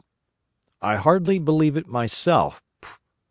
[0.81, 2.63] I hardly believe it myself.....